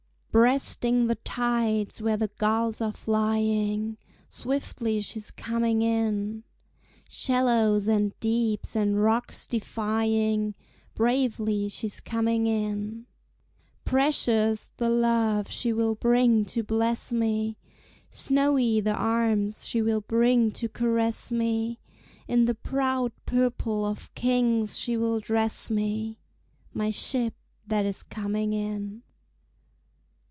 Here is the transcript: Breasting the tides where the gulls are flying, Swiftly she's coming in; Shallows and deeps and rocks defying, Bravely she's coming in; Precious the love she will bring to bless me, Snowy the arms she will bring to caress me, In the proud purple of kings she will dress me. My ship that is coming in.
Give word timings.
Breasting 0.33 1.07
the 1.07 1.15
tides 1.15 2.01
where 2.01 2.15
the 2.15 2.29
gulls 2.29 2.79
are 2.79 2.93
flying, 2.93 3.97
Swiftly 4.29 5.01
she's 5.01 5.29
coming 5.29 5.81
in; 5.81 6.43
Shallows 7.09 7.89
and 7.89 8.17
deeps 8.21 8.73
and 8.73 9.03
rocks 9.03 9.45
defying, 9.45 10.55
Bravely 10.95 11.67
she's 11.67 11.99
coming 11.99 12.47
in; 12.47 13.07
Precious 13.83 14.71
the 14.77 14.87
love 14.89 15.51
she 15.51 15.73
will 15.73 15.95
bring 15.95 16.45
to 16.45 16.63
bless 16.63 17.11
me, 17.11 17.57
Snowy 18.09 18.79
the 18.79 18.95
arms 18.95 19.67
she 19.67 19.81
will 19.81 19.99
bring 19.99 20.49
to 20.53 20.69
caress 20.69 21.29
me, 21.33 21.77
In 22.29 22.45
the 22.45 22.55
proud 22.55 23.11
purple 23.25 23.85
of 23.85 24.15
kings 24.15 24.79
she 24.79 24.95
will 24.95 25.19
dress 25.19 25.69
me. 25.69 26.19
My 26.73 26.89
ship 26.89 27.33
that 27.67 27.85
is 27.85 28.01
coming 28.01 28.53
in. 28.53 29.03